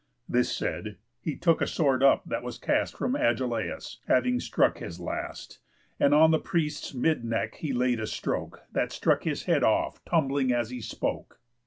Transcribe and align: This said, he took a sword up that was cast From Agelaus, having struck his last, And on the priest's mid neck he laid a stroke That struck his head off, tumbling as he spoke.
This 0.27 0.51
said, 0.51 0.97
he 1.21 1.35
took 1.35 1.61
a 1.61 1.67
sword 1.67 2.01
up 2.01 2.25
that 2.25 2.41
was 2.41 2.57
cast 2.57 2.97
From 2.97 3.15
Agelaus, 3.15 3.99
having 4.07 4.39
struck 4.39 4.79
his 4.79 4.99
last, 4.99 5.59
And 5.99 6.11
on 6.11 6.31
the 6.31 6.39
priest's 6.39 6.95
mid 6.95 7.23
neck 7.23 7.57
he 7.57 7.71
laid 7.71 7.99
a 7.99 8.07
stroke 8.07 8.63
That 8.71 8.91
struck 8.91 9.25
his 9.25 9.43
head 9.43 9.63
off, 9.63 10.03
tumbling 10.03 10.51
as 10.51 10.71
he 10.71 10.81
spoke. 10.81 11.39